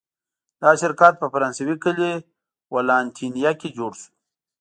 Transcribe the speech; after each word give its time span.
دا 0.61 0.71
شرکت 0.81 1.13
په 1.21 1.27
فرانسوي 1.33 1.75
کلي 1.83 2.11
ولانتینیه 2.73 3.51
کې 3.59 3.69
جوړ 3.77 3.91
شو. 4.01 4.09